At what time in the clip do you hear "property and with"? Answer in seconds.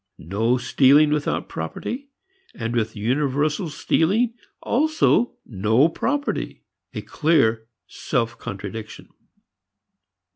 1.47-2.95